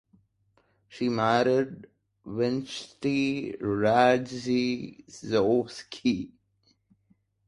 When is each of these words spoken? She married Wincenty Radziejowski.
She 0.87 1.09
married 1.09 1.85
Wincenty 2.25 3.55
Radziejowski. 3.59 6.31